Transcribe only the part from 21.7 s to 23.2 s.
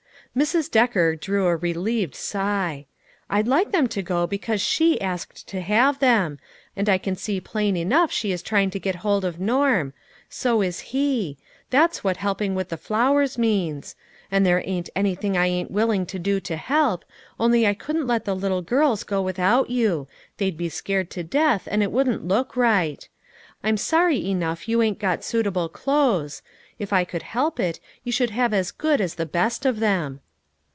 it wouldn't look right.